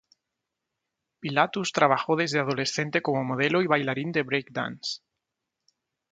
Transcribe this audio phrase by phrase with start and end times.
[1.19, 5.01] Pilatus trabajó desde adolescente como modelo y bailarín de breakdance.